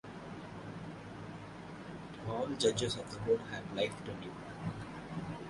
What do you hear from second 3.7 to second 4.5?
life tenure.